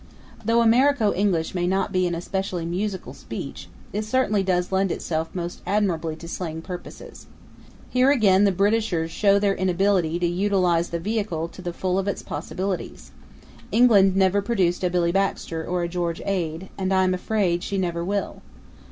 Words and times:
Though 0.43 0.61
Americo 0.63 1.13
English 1.13 1.53
may 1.53 1.67
not 1.67 1.91
be 1.91 2.07
an 2.07 2.15
especially 2.15 2.65
musical 2.65 3.13
speech, 3.13 3.69
it 3.93 4.03
certainly 4.03 4.41
does 4.41 4.71
lend 4.71 4.91
itself 4.91 5.29
most 5.31 5.61
admirably 5.63 6.15
to 6.15 6.27
slang 6.27 6.63
purposes. 6.63 7.27
Here 7.87 8.09
again 8.09 8.43
the 8.43 8.51
Britishers 8.51 9.11
show 9.11 9.37
their 9.37 9.53
inability 9.53 10.17
to 10.17 10.25
utilize 10.25 10.89
the 10.89 10.99
vehicle 10.99 11.49
to 11.49 11.61
the 11.61 11.71
full 11.71 11.99
of 11.99 12.07
its 12.07 12.23
possibilities. 12.23 13.11
England 13.71 14.15
never 14.15 14.41
produced 14.41 14.83
a 14.83 14.89
Billy 14.89 15.11
Baxter 15.11 15.63
or 15.63 15.83
a 15.83 15.87
George 15.87 16.19
Ade, 16.25 16.69
and 16.79 16.91
I 16.91 17.03
am 17.03 17.13
afraid 17.13 17.61
she 17.61 17.77
never 17.77 18.03
will. 18.03 18.41